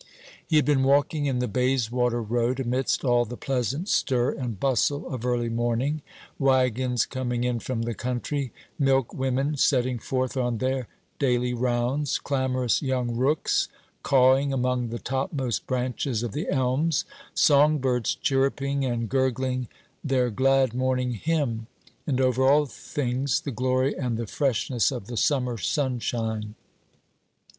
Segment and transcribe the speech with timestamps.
[0.47, 5.07] He had been walking in the Bayswater Road, amidst all the pleasant stir and bustle
[5.13, 6.01] of early morning.
[6.39, 10.87] Waggons coming in from the country, milkwomen setting forth on their
[11.19, 13.67] daily rounds, clamorous young rooks
[14.01, 17.05] cawing among the topmost branches of the elms,
[17.35, 19.67] song birds chirruping and gurgling
[20.03, 21.67] their glad morning hymn;
[22.07, 26.55] and over all things the glory and the freshness of the summer sunshine.